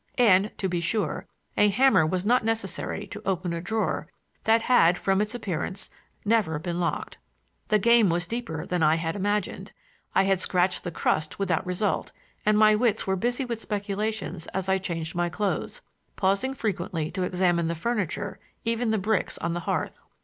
[0.17, 1.27] And, to be sure,
[1.57, 4.07] a hammer was not necessary to open a drawer
[4.45, 5.91] that had, from its appearance,
[6.25, 7.19] never been locked.
[7.67, 9.73] The game was deeper than I had imagined;
[10.15, 12.11] I had scratched the crust without result,
[12.47, 15.83] and my wits were busy with speculations as I changed my clothes,
[16.15, 19.99] pausing frequently to examine the furniture, even the bricks on the hearth.